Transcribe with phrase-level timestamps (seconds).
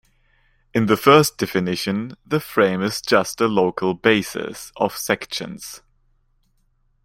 [0.73, 5.83] In the first definition, the frame is just a local basis of sections.